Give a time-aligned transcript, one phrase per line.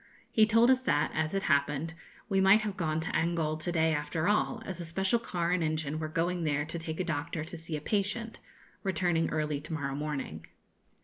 [0.31, 1.93] He told us that, as it happened,
[2.27, 5.63] we might have gone to Angol to day after all, as a special car and
[5.63, 8.39] engine were going there to take a doctor to see a patient,
[8.81, 10.47] returning early to morrow morning.